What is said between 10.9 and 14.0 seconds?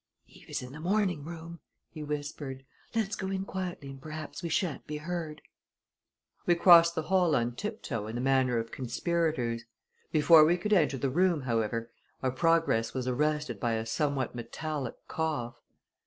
the room, however, our progress was arrested by a